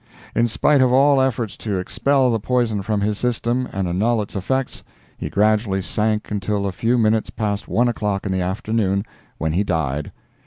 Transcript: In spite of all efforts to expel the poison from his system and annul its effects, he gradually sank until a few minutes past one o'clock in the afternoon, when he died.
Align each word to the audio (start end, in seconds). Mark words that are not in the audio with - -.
In 0.35 0.47
spite 0.47 0.81
of 0.81 0.91
all 0.91 1.21
efforts 1.21 1.55
to 1.57 1.77
expel 1.77 2.31
the 2.31 2.39
poison 2.39 2.81
from 2.81 3.01
his 3.01 3.19
system 3.19 3.69
and 3.71 3.87
annul 3.87 4.23
its 4.23 4.35
effects, 4.35 4.83
he 5.15 5.29
gradually 5.29 5.83
sank 5.83 6.31
until 6.31 6.65
a 6.65 6.71
few 6.71 6.97
minutes 6.97 7.29
past 7.29 7.67
one 7.67 7.87
o'clock 7.87 8.25
in 8.25 8.31
the 8.31 8.41
afternoon, 8.41 9.05
when 9.37 9.53
he 9.53 9.63
died. 9.63 10.11